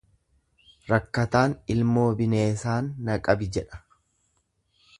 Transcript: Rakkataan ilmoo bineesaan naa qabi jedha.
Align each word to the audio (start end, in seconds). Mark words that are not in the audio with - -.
Rakkataan 0.91 1.53
ilmoo 1.75 2.07
bineesaan 2.23 2.89
naa 3.09 3.21
qabi 3.29 3.51
jedha. 3.59 3.83